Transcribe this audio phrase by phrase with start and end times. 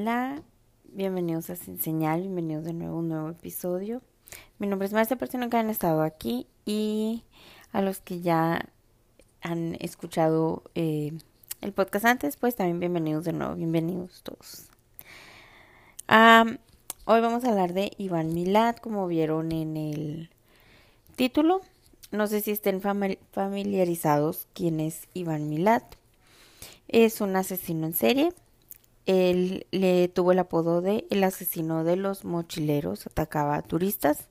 [0.00, 0.42] Hola,
[0.84, 4.00] bienvenidos a Sin Señal, bienvenidos de nuevo a un nuevo episodio.
[4.58, 7.22] Mi nombre es Maestra Persona que han estado aquí y
[7.70, 8.66] a los que ya
[9.42, 11.12] han escuchado eh,
[11.60, 14.70] el podcast antes, pues también bienvenidos de nuevo, bienvenidos todos.
[16.08, 20.30] hoy vamos a hablar de Iván Milad, como vieron en el
[21.14, 21.60] título.
[22.10, 25.82] No sé si estén familiarizados quién es Iván Milad.
[26.88, 28.32] Es un asesino en serie
[29.06, 34.28] él le tuvo el apodo de el asesino de los mochileros, atacaba a turistas.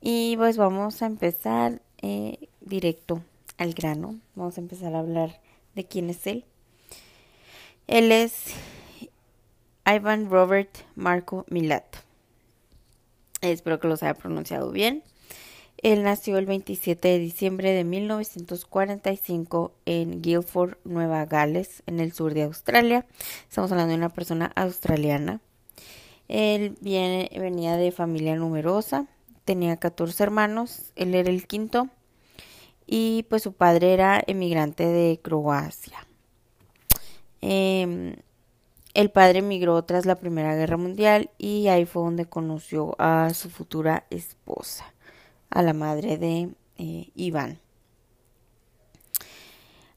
[0.00, 3.22] Y pues vamos a empezar eh, directo
[3.58, 4.18] al grano.
[4.34, 5.40] Vamos a empezar a hablar
[5.74, 6.44] de quién es él.
[7.86, 8.54] Él es
[9.84, 11.96] Ivan Robert Marco Milat.
[13.42, 15.02] Espero que los haya pronunciado bien.
[15.82, 22.34] Él nació el 27 de diciembre de 1945 en Guildford, Nueva Gales, en el sur
[22.34, 23.06] de Australia.
[23.48, 25.40] Estamos hablando de una persona australiana.
[26.28, 29.06] Él venía de familia numerosa,
[29.46, 31.88] tenía 14 hermanos, él era el quinto
[32.86, 36.06] y pues su padre era emigrante de Croacia.
[37.40, 38.16] Em,
[38.92, 43.48] el padre emigró tras la Primera Guerra Mundial y ahí fue donde conoció a su
[43.48, 44.92] futura esposa
[45.50, 47.58] a la madre de eh, Iván.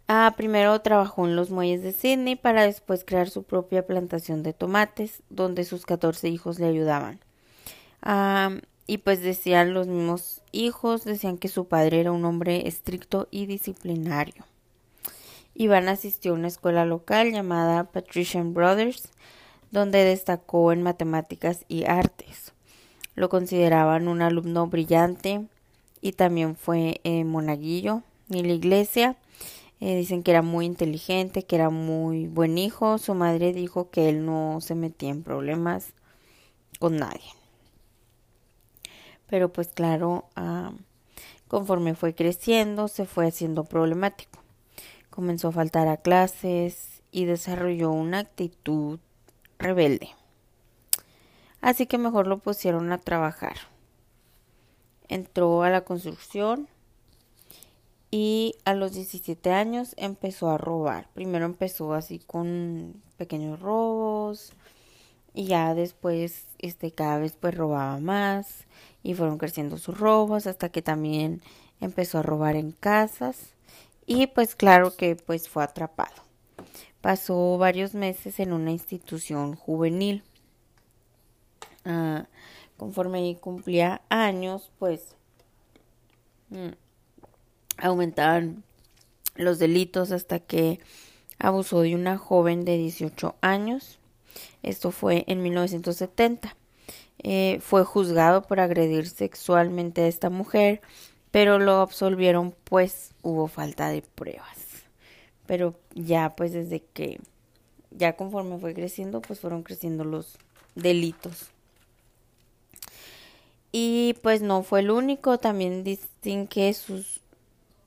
[0.08, 4.54] Ah, primero trabajó en los muelles de Sydney para después crear su propia plantación de
[4.54, 7.20] tomates, donde sus 14 hijos le ayudaban.
[8.02, 8.52] Ah,
[8.86, 13.46] y pues decían los mismos hijos, decían que su padre era un hombre estricto y
[13.46, 14.46] disciplinario.
[15.56, 19.10] Iván asistió a una escuela local llamada Patrician Brothers,
[19.72, 22.43] donde destacó en matemáticas y artes.
[23.16, 25.46] Lo consideraban un alumno brillante
[26.02, 29.16] y también fue eh, monaguillo en la iglesia.
[29.80, 32.98] Eh, dicen que era muy inteligente, que era muy buen hijo.
[32.98, 35.94] Su madre dijo que él no se metía en problemas
[36.80, 37.30] con nadie.
[39.28, 40.74] Pero pues claro, ah,
[41.48, 44.40] conforme fue creciendo, se fue haciendo problemático.
[45.10, 49.00] Comenzó a faltar a clases y desarrolló una actitud
[49.60, 50.10] rebelde
[51.64, 53.56] así que mejor lo pusieron a trabajar.
[55.08, 56.68] Entró a la construcción
[58.12, 61.08] y a los 17 años empezó a robar.
[61.14, 64.52] Primero empezó así con pequeños robos
[65.34, 68.66] y ya después este cada vez pues robaba más
[69.02, 71.42] y fueron creciendo sus robos hasta que también
[71.80, 73.54] empezó a robar en casas
[74.06, 76.24] y pues claro que pues fue atrapado.
[77.00, 80.24] Pasó varios meses en una institución juvenil
[81.86, 82.28] Ah,
[82.78, 85.16] conforme cumplía años, pues
[86.50, 86.70] mm,
[87.78, 88.64] aumentaban
[89.36, 90.80] los delitos hasta que
[91.40, 94.00] abusó de una joven de 18 años.
[94.64, 96.56] Esto fue en 1970.
[97.20, 100.82] Eh, fue juzgado por agredir sexualmente a esta mujer,
[101.32, 104.58] pero lo absolvieron pues hubo falta de pruebas.
[105.46, 107.20] Pero ya pues desde que
[107.92, 110.38] ya conforme fue creciendo pues fueron creciendo los
[110.76, 111.53] delitos.
[113.76, 117.22] Y pues no fue el único, también dicen que sus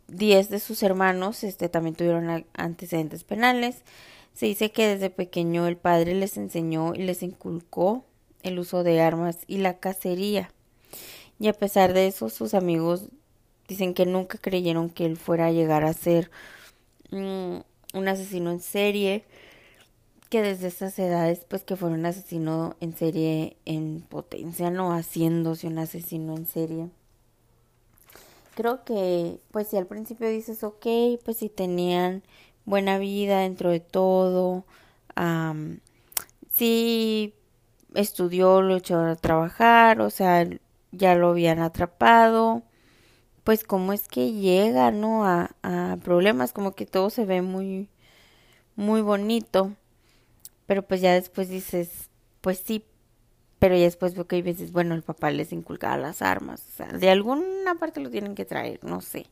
[0.09, 3.77] 10 de sus hermanos este, también tuvieron antecedentes penales.
[4.35, 8.05] Se dice que desde pequeño el padre les enseñó y les inculcó
[8.43, 10.51] el uso de armas y la cacería.
[11.39, 13.05] Y a pesar de eso, sus amigos
[13.69, 16.33] dicen que nunca creyeron que él fuera a llegar a ser
[17.11, 17.59] mm,
[17.95, 19.25] un asesino en serie
[20.29, 25.69] que desde estas edades, pues que fuera un asesino en serie en potencia, no haciéndose
[25.69, 26.91] un asesino en serie.
[28.55, 30.87] Creo que, pues si al principio dices, ok,
[31.25, 32.23] pues si tenían
[32.65, 34.65] buena vida dentro de todo,
[36.51, 37.35] si
[37.95, 40.49] estudió, lo echó a trabajar, o sea,
[40.93, 42.63] ya lo habían atrapado,
[43.45, 45.25] pues cómo es que llega, ¿no?
[45.27, 47.89] A, a problemas, como que todo se ve muy,
[48.75, 49.73] muy bonito
[50.67, 52.11] pero pues ya después dices,
[52.41, 52.85] pues sí,
[53.59, 56.77] pero ya después veo que hay veces, bueno, el papá les inculcaba las armas, o
[56.77, 59.27] sea, de alguna parte lo tienen que traer, no sé.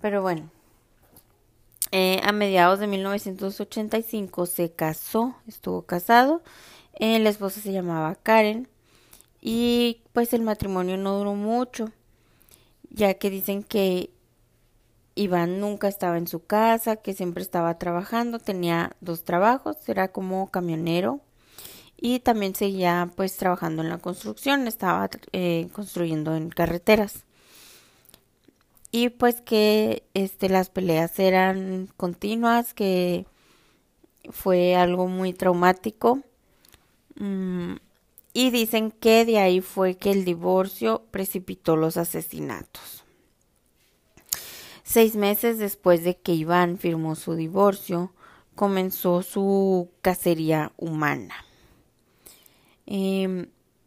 [0.00, 0.50] Pero bueno,
[1.92, 6.42] eh, a mediados de 1985 se casó, estuvo casado,
[6.94, 8.68] eh, la esposa se llamaba Karen
[9.40, 11.90] y pues el matrimonio no duró mucho,
[12.90, 14.10] ya que dicen que
[15.14, 20.50] Iván nunca estaba en su casa, que siempre estaba trabajando, tenía dos trabajos, era como
[20.50, 21.20] camionero
[21.96, 27.24] y también seguía pues trabajando en la construcción, estaba eh, construyendo en carreteras.
[28.90, 33.26] Y pues que este las peleas eran continuas, que
[34.30, 36.20] fue algo muy traumático.
[37.16, 37.74] Mm,
[38.32, 43.03] y dicen que de ahí fue que el divorcio precipitó los asesinatos.
[44.86, 48.12] Seis meses después de que Iván firmó su divorcio,
[48.54, 51.34] comenzó su cacería humana.
[52.84, 53.46] Em,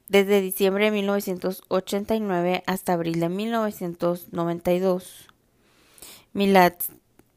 [0.09, 5.27] desde diciembre de 1989 hasta abril de 1992,
[6.33, 6.73] Milad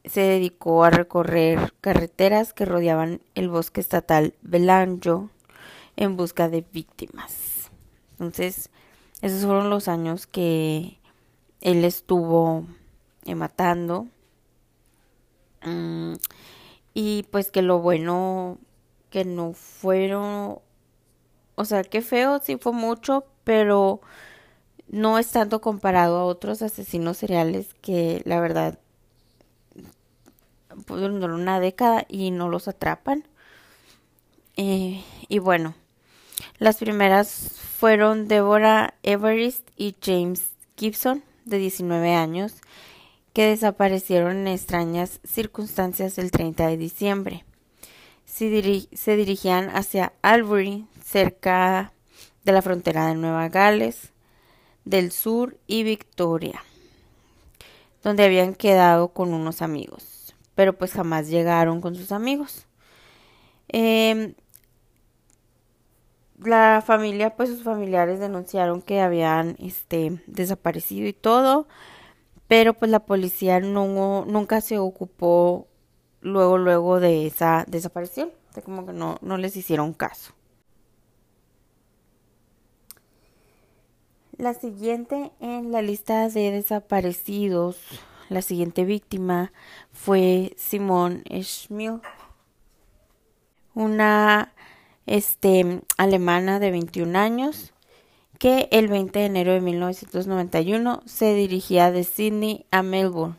[0.05, 5.29] se dedicó a recorrer carreteras que rodeaban el bosque estatal Belanjo
[5.97, 7.69] en busca de víctimas.
[8.13, 8.71] Entonces,
[9.21, 10.97] esos fueron los años que
[11.61, 12.65] él estuvo
[13.35, 14.07] matando.
[15.63, 16.13] Mm,
[16.93, 18.57] y pues que lo bueno
[19.09, 20.59] que no fueron,
[21.55, 24.01] o sea, que feo sí fue mucho, pero
[24.87, 28.79] no es tanto comparado a otros asesinos seriales que la verdad
[30.87, 33.27] durar una década y no los atrapan.
[34.57, 35.75] Eh, y bueno,
[36.57, 42.55] las primeras fueron Deborah Everest y James Gibson, de 19 años,
[43.33, 47.45] que desaparecieron en extrañas circunstancias el 30 de diciembre.
[48.25, 48.47] Se,
[49.15, 51.93] dirigían hacia Albury, cerca
[52.43, 54.13] de la frontera de Nueva Gales
[54.85, 56.63] del Sur y Victoria,
[58.03, 62.67] donde habían quedado con unos amigos, pero pues jamás llegaron con sus amigos.
[63.67, 64.33] Eh,
[66.43, 71.67] la familia, pues sus familiares denunciaron que habían este desaparecido y todo,
[72.51, 75.69] pero pues la policía no nunca se ocupó
[76.19, 80.33] luego luego de esa desaparición, de como que no no les hicieron caso.
[84.35, 87.79] La siguiente en la lista de desaparecidos,
[88.27, 89.53] la siguiente víctima
[89.93, 92.01] fue Simone Schmiel,
[93.73, 94.53] una
[95.05, 97.71] este, alemana de 21 años,
[98.41, 103.35] que el 20 de enero de 1991 se dirigía de Sydney a Melbourne.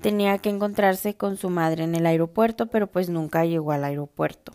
[0.00, 4.50] Tenía que encontrarse con su madre en el aeropuerto, pero pues nunca llegó al aeropuerto.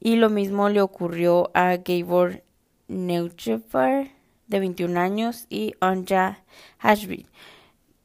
[0.00, 2.42] Y lo mismo le ocurrió a Gabor
[2.88, 4.10] Neuscheffer,
[4.48, 6.42] de 21 años, y Anja
[6.78, 7.26] Hashby.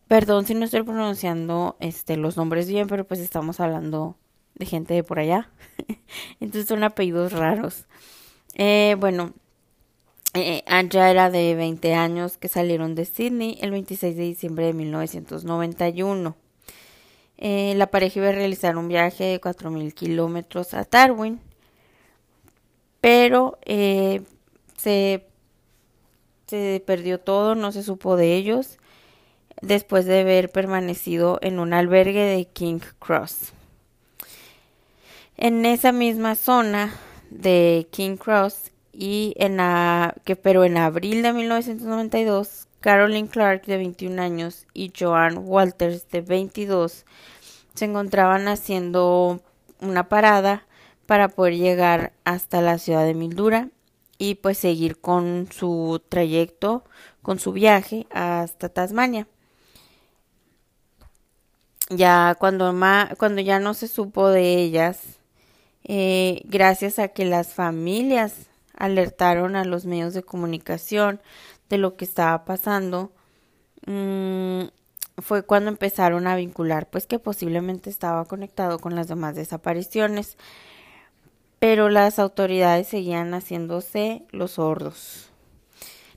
[0.07, 4.17] Perdón si no estoy pronunciando este, los nombres bien, pero pues estamos hablando
[4.53, 5.49] de gente de por allá.
[6.39, 7.87] Entonces son apellidos raros.
[8.53, 9.33] Eh, bueno,
[10.33, 14.73] eh, Anja era de 20 años que salieron de Sydney el 26 de diciembre de
[14.73, 16.35] 1991.
[17.37, 21.39] Eh, la pareja iba a realizar un viaje de 4.000 kilómetros a Darwin,
[22.99, 24.21] pero eh,
[24.77, 25.25] se,
[26.47, 28.79] se perdió todo, no se supo de ellos
[29.61, 33.53] después de haber permanecido en un albergue de King Cross.
[35.37, 36.93] En esa misma zona
[37.29, 43.77] de King Cross y en la, que pero en abril de 1992 Carolyn Clark de
[43.77, 47.05] 21 años y Joan Walters de 22
[47.73, 49.41] se encontraban haciendo
[49.81, 50.67] una parada
[51.05, 53.69] para poder llegar hasta la ciudad de Mildura
[54.17, 56.83] y pues seguir con su trayecto,
[57.21, 59.27] con su viaje hasta Tasmania.
[61.89, 62.73] Ya cuando,
[63.17, 65.19] cuando ya no se supo de ellas,
[65.83, 71.21] eh, gracias a que las familias alertaron a los medios de comunicación
[71.69, 73.11] de lo que estaba pasando,
[73.85, 74.63] mm,
[75.21, 80.37] fue cuando empezaron a vincular, pues que posiblemente estaba conectado con las demás desapariciones,
[81.59, 85.29] pero las autoridades seguían haciéndose los sordos.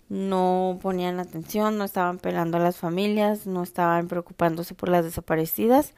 [0.08, 5.94] No ponían atención, no estaban pelando a las familias, no estaban preocupándose por las desaparecidas,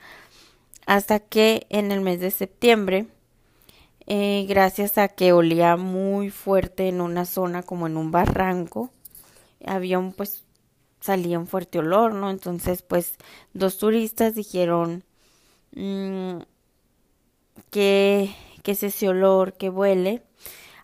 [0.87, 3.07] hasta que en el mes de septiembre
[4.11, 8.91] eh, gracias a que olía muy fuerte en una zona como en un barranco.
[9.67, 10.45] Había un pues
[11.01, 12.31] salía un fuerte olor, ¿no?
[12.31, 13.17] Entonces pues
[13.53, 15.05] dos turistas dijeron
[15.73, 16.39] mm,
[17.71, 20.23] que, que es ese olor que huele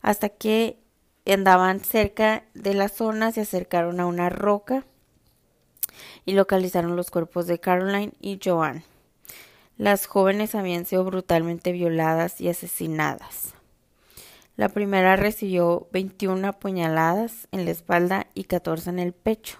[0.03, 0.79] hasta que
[1.27, 4.85] andaban cerca de la zona, se acercaron a una roca
[6.27, 8.85] y localizaron los cuerpos de Caroline y Joan.
[9.77, 13.55] Las jóvenes habían sido brutalmente violadas y asesinadas.
[14.57, 19.59] La primera recibió 21 apuñaladas en la espalda y 14 en el pecho.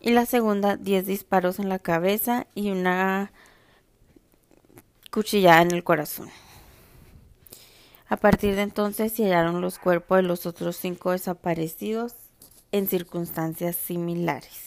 [0.00, 3.32] Y la segunda 10 disparos en la cabeza y una
[5.10, 6.28] cuchillada en el corazón.
[8.08, 12.14] A partir de entonces se hallaron los cuerpos de los otros cinco desaparecidos
[12.70, 14.60] en circunstancias similares.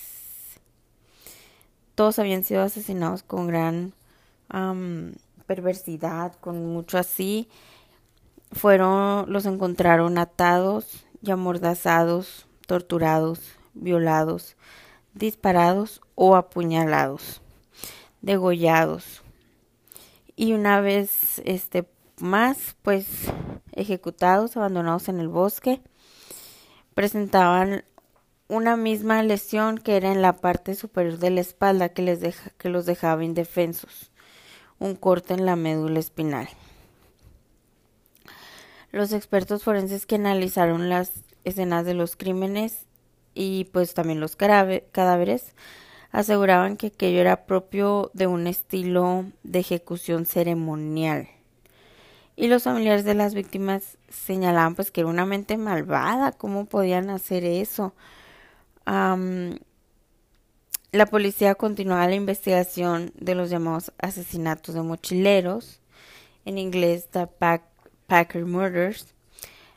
[1.95, 3.93] Todos habían sido asesinados con gran
[5.45, 7.49] perversidad, con mucho así,
[8.51, 13.39] fueron, los encontraron atados y amordazados, torturados,
[13.73, 14.55] violados,
[15.13, 17.41] disparados o apuñalados,
[18.21, 19.23] degollados.
[20.35, 21.87] Y una vez este
[22.19, 23.07] más pues
[23.73, 25.81] ejecutados, abandonados en el bosque,
[26.93, 27.83] presentaban
[28.47, 32.49] una misma lesión que era en la parte superior de la espalda que, les deja,
[32.51, 34.11] que los dejaba indefensos,
[34.79, 36.49] un corte en la médula espinal.
[38.91, 41.11] Los expertos forenses que analizaron las
[41.43, 42.85] escenas de los crímenes
[43.33, 45.53] y pues también los cadáveres
[46.11, 51.27] aseguraban que aquello era propio de un estilo de ejecución ceremonial.
[52.35, 57.09] Y los familiares de las víctimas señalaban pues que era una mente malvada, ¿cómo podían
[57.09, 57.93] hacer eso?
[60.97, 65.79] La policía continuaba la investigación de los llamados asesinatos de mochileros,
[66.45, 67.27] en inglés The
[68.07, 69.13] Packer Murders,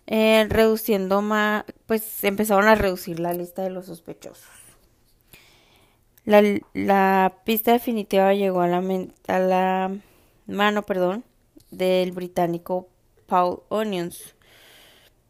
[0.06, 4.48] eh, reduciendo más, pues empezaron a reducir la lista de los sospechosos.
[6.24, 8.82] La, pista definitiva llegó a la,
[9.28, 9.96] a la
[10.46, 11.24] mano, perdón,
[11.70, 12.88] del británico
[13.26, 14.34] Paul Onions,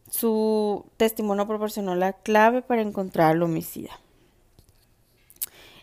[0.09, 3.99] su testimonio proporcionó la clave para encontrar al homicida.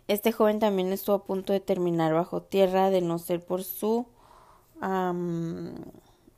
[0.08, 4.06] Este joven también estuvo a punto de terminar bajo tierra de no ser por su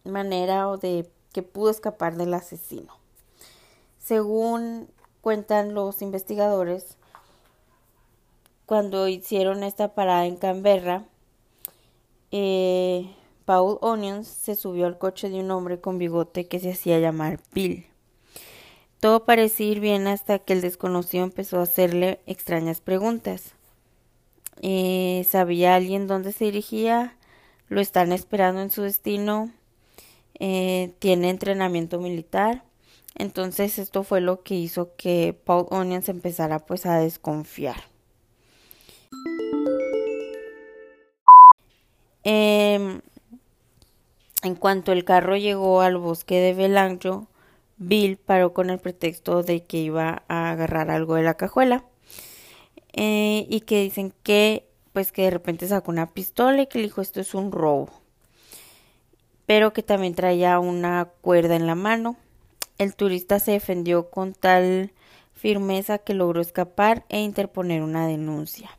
[0.04, 2.98] manera o de que pudo escapar del asesino.
[3.98, 4.88] Según
[5.20, 6.96] cuentan los investigadores,
[8.66, 11.04] cuando hicieron esta parada en Canberra,
[12.32, 16.98] eh, Paul Onions se subió al coche de un hombre con bigote que se hacía
[16.98, 17.86] llamar Bill.
[18.98, 23.54] Todo parecía ir bien hasta que el desconocido empezó a hacerle extrañas preguntas.
[24.62, 27.16] Eh, ¿Sabía alguien dónde se dirigía?
[27.68, 29.50] ¿Lo están esperando en su destino?
[30.38, 32.62] Eh, ¿Tiene entrenamiento militar?
[33.14, 37.84] Entonces esto fue lo que hizo que Paul Onions empezara pues a desconfiar.
[42.24, 43.00] Eh,
[44.42, 47.28] en cuanto el carro llegó al bosque de Belangio,
[47.78, 51.84] Bill paró con el pretexto de que iba a agarrar algo de la cajuela
[52.92, 56.84] eh, y que dicen que pues que de repente sacó una pistola y que le
[56.84, 57.90] dijo esto es un robo
[59.50, 62.14] pero que también traía una cuerda en la mano.
[62.78, 64.92] El turista se defendió con tal
[65.32, 68.70] firmeza que logró escapar e interponer una denuncia.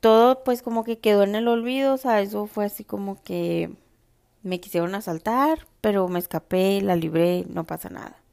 [0.00, 3.70] Todo pues como que quedó en el olvido, o sea, eso fue así como que
[4.42, 8.23] me quisieron asaltar, pero me escapé, la libré, no pasa nada.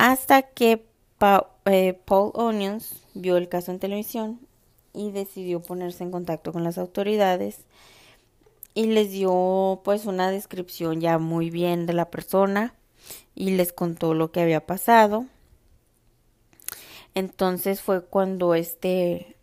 [0.00, 0.86] Hasta que
[1.66, 4.40] eh, Paul Onions vio el caso en televisión
[4.94, 7.66] y decidió ponerse en contacto con las autoridades
[8.72, 12.72] y les dio pues una descripción ya muy bien de la persona
[13.34, 15.26] y les contó lo que había pasado.
[17.14, 19.36] Entonces fue cuando este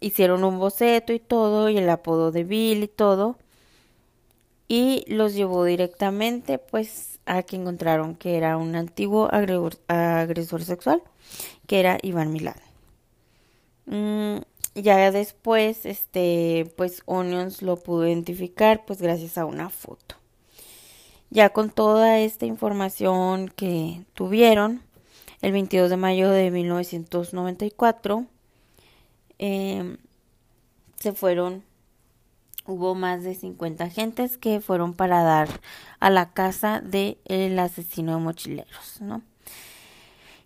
[0.00, 3.38] hicieron un boceto y todo, y el apodo de Bill y todo,
[4.68, 11.02] y los llevó directamente pues a que encontraron que era un antiguo agresor, sexual,
[11.66, 12.60] que era Iván Milán.
[13.86, 14.38] Mm,
[14.74, 20.16] ya después, este, pues Onions lo pudo identificar pues gracias a una foto.
[21.30, 24.82] Ya con toda esta información que tuvieron,
[25.42, 28.26] el 22 de mayo de 1994,
[29.38, 29.96] Em,
[30.96, 31.64] se fueron,
[32.66, 35.48] hubo más de 50 agentes que fueron para dar
[36.00, 39.22] a la casa del el asesino de mochileros, ¿no?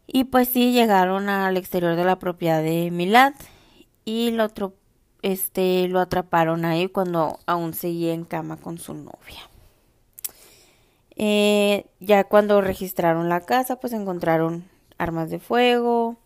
[0.06, 3.34] Y pues sí, llegaron al exterior de la propiedad de Milad
[4.04, 4.48] y lo,
[5.20, 9.50] este, lo atraparon ahí cuando aún seguía en cama con su novia.
[11.16, 14.64] Eh, ya cuando registraron la casa, pues encontraron
[14.96, 16.16] armas de fuego,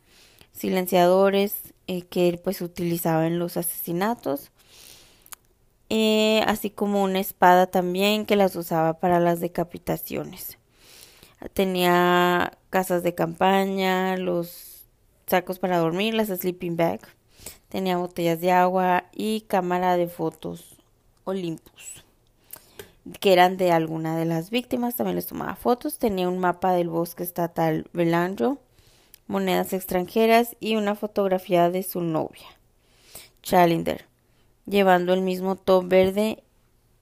[0.53, 4.53] silenciadores, eh, que él pues utilizaba en los asesinatos.
[5.95, 10.57] Eh, así como una espada también que las usaba para las decapitaciones.
[11.53, 14.87] Tenía casas de campaña, los
[15.27, 17.01] sacos para dormir, las sleeping bag.
[17.69, 20.77] Tenía botellas de agua y cámara de fotos
[21.25, 22.05] Olympus,
[23.21, 24.97] que eran de alguna de las víctimas.
[24.97, 25.99] También les tomaba fotos.
[25.99, 28.59] Tenía un mapa del bosque estatal Belandro
[29.27, 32.49] monedas extranjeras y una fotografía de su novia,
[33.43, 34.07] Challenger,
[34.67, 36.43] llevando el mismo top verde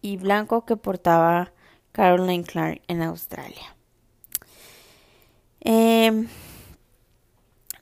[0.02, 1.52] y blanco que portaba
[1.92, 3.76] Caroline Clark en Australia.
[5.60, 6.28] Em,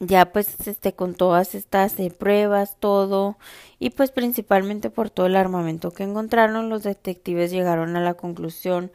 [0.01, 3.39] ya pues este con todas estas eh, pruebas todo
[3.79, 8.91] y pues principalmente por todo el armamento que encontraron los detectives llegaron a la conclusión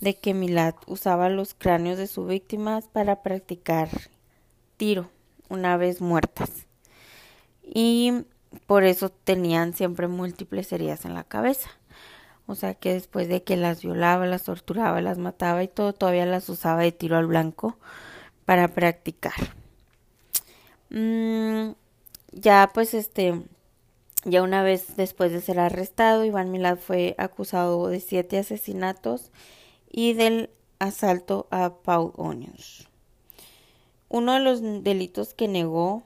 [0.00, 3.88] de que Milad usaba los cráneos de sus víctimas para practicar
[4.76, 5.10] tiro
[5.48, 6.50] una vez muertas
[7.62, 8.24] y
[8.66, 11.70] por eso tenían siempre múltiples heridas en la cabeza
[12.46, 16.26] o sea que después de que las violaba, las torturaba, las mataba y todo, todavía
[16.26, 17.76] las usaba de tiro al blanco
[18.44, 19.34] para practicar.
[20.90, 21.72] Mm,
[22.30, 23.42] ya pues este,
[24.24, 29.32] ya una vez después de ser arrestado, Iván Milad fue acusado de siete asesinatos
[29.90, 32.88] y del asalto a Paul Onions.
[34.08, 36.04] Uno de los delitos que negó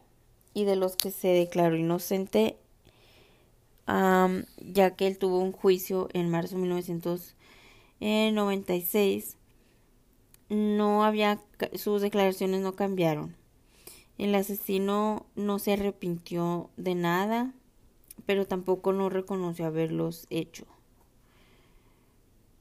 [0.55, 2.57] y de los que se declaró inocente,
[3.87, 9.37] ya que él tuvo un juicio en marzo de 1996,
[10.49, 11.41] no había,
[11.75, 13.37] sus declaraciones no cambiaron.
[14.19, 17.55] El asesino no se arrepintió de nada,
[18.27, 20.67] pero tampoco no reconoció haberlos hecho.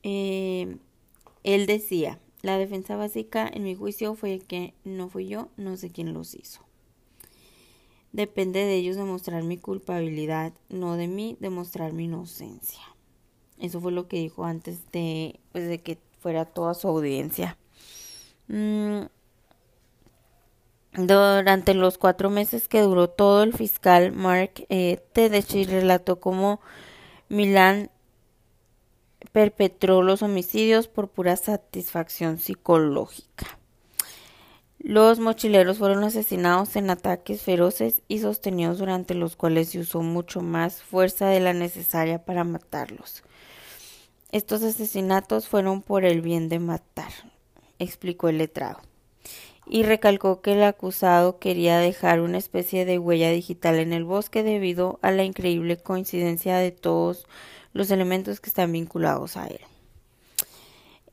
[0.04, 0.78] Eh,
[1.44, 5.90] él decía, la defensa básica en mi juicio fue que no fui yo, no sé
[5.90, 6.69] quién los hizo.
[8.12, 12.82] Depende de ellos demostrar mi culpabilidad, no de mí demostrar mi inocencia.
[13.60, 17.58] Eso fue lo que dijo antes de, pues, de que fuera toda su audiencia.
[18.48, 19.02] Mm,
[20.94, 26.62] durante los cuatro meses que duró todo, el fiscal Mark eh, Tedeschi relató cómo
[27.28, 27.92] Milán
[29.32, 33.59] perpetró los homicidios por pura satisfacción psicológica.
[34.82, 40.40] Los mochileros fueron asesinados en ataques feroces y sostenidos durante los cuales se usó mucho
[40.40, 43.24] más fuerza de la necesaria para matarlos.
[44.32, 47.12] Estos asesinatos fueron por el bien de matar,
[47.78, 48.80] explicó el letrado
[49.68, 54.44] y recalcó que el acusado quería dejar una especie de huella digital en el bosque
[54.44, 57.28] debido a la increíble coincidencia de todos
[57.74, 59.60] los elementos que están vinculados a él.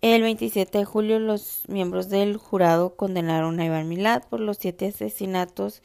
[0.02, 4.88] El 27 de julio los miembros del jurado condenaron a Iván Milad por los siete
[4.88, 5.82] asesinatos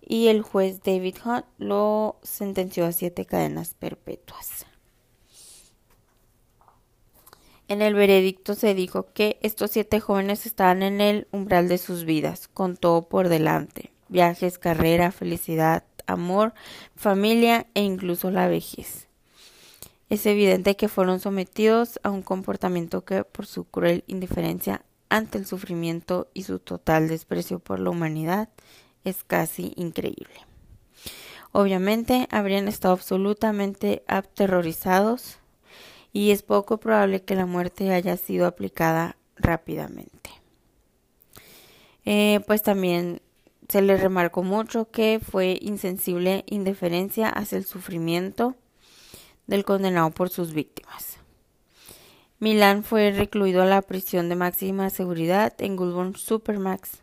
[0.00, 4.66] y el juez David Hunt lo sentenció a siete cadenas perpetuas.
[7.68, 12.04] En el veredicto se dijo que estos siete jóvenes estaban en el umbral de sus
[12.04, 16.52] vidas, con todo por delante, viajes, carrera, felicidad, amor,
[16.96, 19.08] familia e incluso la vejez.
[20.12, 25.46] Es evidente que fueron sometidos a un comportamiento que, por su cruel indiferencia ante el
[25.46, 28.50] sufrimiento y su total desprecio por la humanidad,
[29.04, 30.34] es casi increíble.
[31.50, 35.38] Obviamente habrían estado absolutamente aterrorizados
[36.12, 40.28] y es poco probable que la muerte haya sido aplicada rápidamente.
[42.04, 43.22] Eh, pues también
[43.66, 48.56] se le remarcó mucho que fue insensible indiferencia hacia el sufrimiento
[49.46, 51.18] del condenado por sus víctimas.
[52.38, 57.02] Milán fue recluido a la prisión de máxima seguridad en Goulburn Supermax.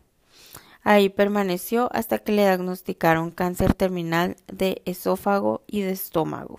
[0.82, 6.58] Ahí permaneció hasta que le diagnosticaron cáncer terminal de esófago y de estómago.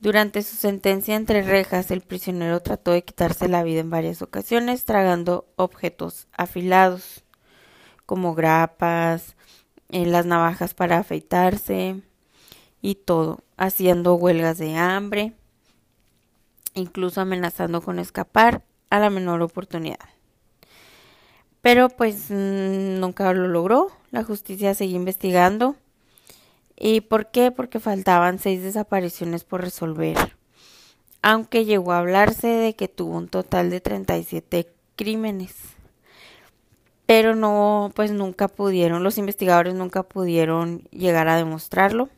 [0.00, 4.84] Durante su sentencia entre rejas, el prisionero trató de quitarse la vida en varias ocasiones,
[4.84, 7.22] tragando objetos afilados,
[8.04, 9.36] como grapas,
[9.90, 12.02] eh, las navajas para afeitarse
[12.82, 15.32] y todo, haciendo huelgas de hambre,
[16.74, 20.10] incluso amenazando con escapar a la menor oportunidad.
[21.62, 25.76] Pero pues mm, nunca lo logró, la justicia seguía investigando
[26.84, 27.52] ¿Y por qué?
[27.52, 30.36] Porque faltaban seis desapariciones por resolver.
[31.22, 34.66] Aunque llegó a hablarse de que tuvo un total de 37
[34.96, 35.54] crímenes.
[37.06, 42.08] Pero no, pues nunca pudieron, los investigadores nunca pudieron llegar a demostrarlo.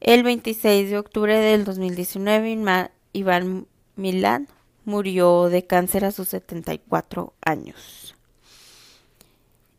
[0.00, 4.48] El 26 de octubre del 2019, Iván Milán
[4.84, 8.14] murió de cáncer a sus 74 años.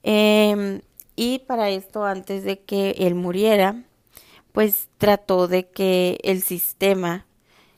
[0.03, 0.82] Eh,
[1.15, 3.84] y para esto, antes de que él muriera,
[4.51, 7.25] pues trató de que el sistema,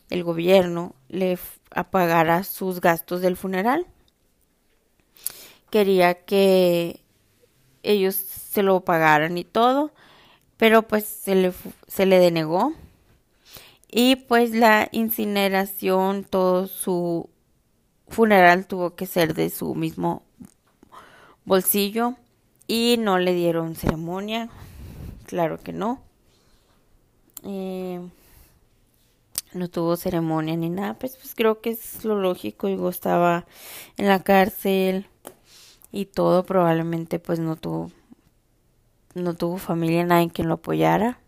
[0.10, 1.38] el gobierno, le
[1.71, 3.86] apagara sus gastos del funeral.
[5.69, 7.02] Quería que
[7.84, 9.91] ellos se lo pagaran y todo,
[10.60, 11.54] pero pues se le,
[11.88, 12.74] se le denegó.
[13.89, 17.30] Y pues la incineración, todo su
[18.10, 20.22] funeral tuvo que ser de su mismo
[21.45, 22.15] bolsillo
[22.67, 24.50] y no le dieron ceremonia,
[25.26, 26.02] claro que no.
[27.43, 28.02] Eh,
[29.54, 32.67] no tuvo ceremonia ni nada, pues, pues creo que es lo lógico.
[32.67, 33.45] Digo, estaba
[33.95, 35.08] en la cárcel
[35.93, 37.91] y todo, probablemente pues no tuvo
[39.13, 41.19] no tuvo familia, nadie quien lo apoyara.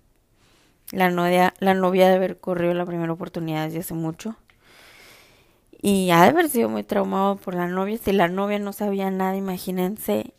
[0.91, 4.35] La novia, la novia de haber corrido la primera oportunidad desde hace mucho.
[5.81, 7.97] Y ha de haber sido muy traumado por la novia.
[7.97, 10.33] Si la novia no sabía nada, imagínense,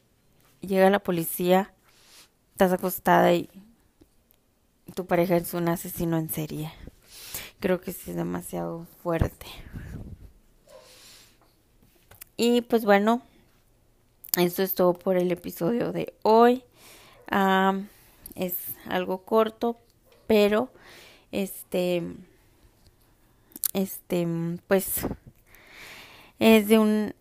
[0.60, 1.72] llega la policía,
[2.52, 3.48] estás acostada y
[4.94, 6.72] tu pareja es un asesino en serie.
[7.60, 9.46] Creo que sí es demasiado fuerte.
[12.36, 13.22] Y pues bueno,
[14.36, 16.64] esto es todo por el episodio de hoy.
[18.34, 18.54] Es
[18.86, 19.76] algo corto,
[20.26, 20.70] pero
[21.30, 22.02] este,
[23.72, 24.26] este,
[24.66, 25.06] pues
[26.38, 27.14] es de un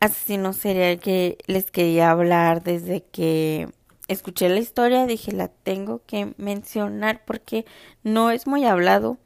[0.00, 3.68] asesino serial que les quería hablar desde que
[4.08, 7.64] escuché la historia, dije la tengo que mencionar porque
[8.02, 9.18] no es muy hablado.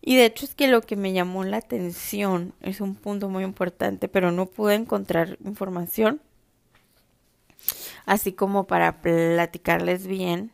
[0.00, 3.44] Y de hecho es que lo que me llamó la atención es un punto muy
[3.44, 6.20] importante, pero no pude encontrar información
[8.06, 10.52] así como para platicarles bien.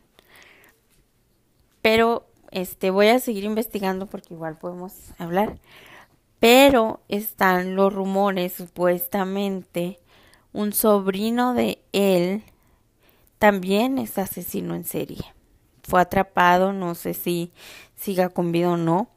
[1.81, 5.59] Pero este voy a seguir investigando porque igual podemos hablar
[6.45, 9.99] pero están los rumores, supuestamente,
[10.53, 12.43] un sobrino de él
[13.39, 15.25] también es asesino en serie.
[15.81, 17.51] Fue atrapado, no sé si
[17.95, 19.09] siga con vida o no,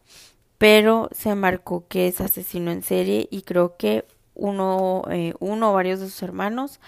[0.59, 5.75] pero se marcó que es asesino en serie y creo que uno, eh, uno o
[5.75, 6.81] varios de sus hermanos,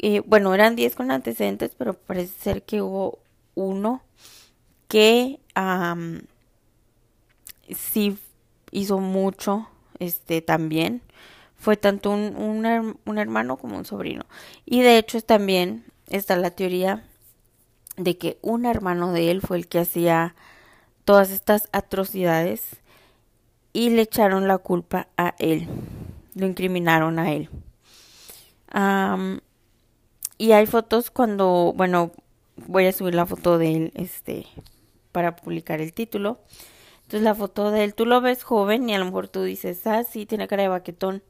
[0.00, 3.18] eh, bueno, eran 10 con antecedentes, pero parece ser que hubo
[3.54, 4.02] uno
[4.88, 5.40] que
[7.74, 8.18] sí
[8.70, 11.02] hizo mucho este también.
[11.56, 14.26] Fue tanto un, un, hermano como un sobrino.
[14.66, 17.04] Y de hecho también está la teoría
[17.96, 20.34] de que un hermano de él fue el que hacía
[21.04, 22.76] todas estas atrocidades
[23.72, 25.68] y le echaron la culpa a él.
[26.34, 27.48] Lo incriminaron a él
[30.38, 32.12] y hay fotos cuando bueno
[32.66, 34.46] voy a subir la foto de él este
[35.12, 36.40] para publicar el título
[37.04, 39.86] entonces la foto de él, tú lo ves joven y a lo mejor tú dices,
[39.86, 41.22] ah, sí, tiene cara de baquetón.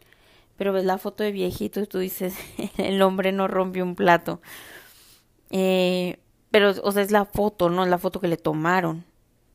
[0.56, 2.34] Pero ves la foto de viejito y tú dices,
[2.78, 4.40] el hombre no rompe un plato.
[5.50, 6.18] Eh,
[6.50, 7.84] pero, o sea, es la foto, ¿no?
[7.84, 9.04] Es la foto que le tomaron.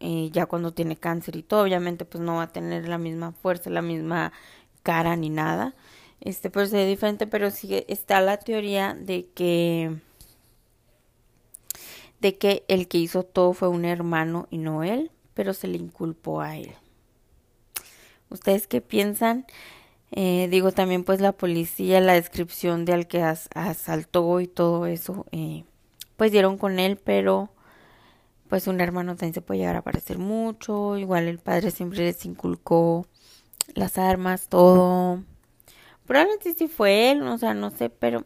[0.01, 3.31] Eh, ya cuando tiene cáncer y todo, obviamente, pues no va a tener la misma
[3.31, 4.33] fuerza, la misma
[4.83, 5.73] cara ni nada.
[6.21, 9.97] Este, pero se diferente, pero sí está la teoría de que
[12.19, 15.77] de que el que hizo todo fue un hermano y no él pero se le
[15.77, 16.73] inculpó a él.
[18.29, 19.45] ¿Ustedes qué piensan?
[20.12, 25.25] Eh, digo también pues la policía, la descripción de al que asaltó y todo eso,
[25.32, 25.63] eh,
[26.17, 27.49] pues dieron con él, pero
[28.49, 32.25] pues un hermano también se puede llegar a parecer mucho, igual el padre siempre les
[32.25, 33.08] inculcó
[33.75, 35.23] las armas, todo.
[36.10, 38.26] Probablemente sí fue él, o sea, no sé, pero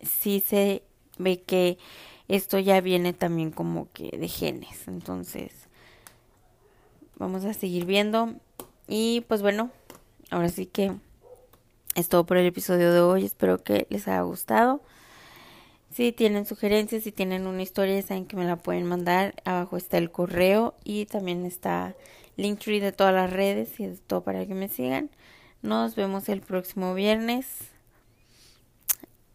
[0.00, 0.82] sí se
[1.16, 1.78] ve que
[2.26, 4.88] esto ya viene también como que de genes.
[4.88, 5.52] Entonces,
[7.14, 8.34] vamos a seguir viendo.
[8.88, 9.70] Y pues bueno,
[10.30, 10.94] ahora sí que
[11.94, 13.24] es todo por el episodio de hoy.
[13.26, 14.82] Espero que les haya gustado.
[15.92, 19.36] Si tienen sugerencias, si tienen una historia, saben que me la pueden mandar.
[19.44, 21.94] Abajo está el correo y también está
[22.36, 25.10] Linktree de todas las redes y es todo para que me sigan.
[25.64, 27.46] Nos vemos el próximo viernes.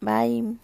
[0.00, 0.58] Bye.